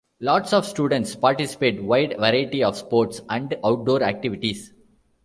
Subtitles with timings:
[0.19, 4.73] Lots of students participate wide variety of sports and outdoors activities.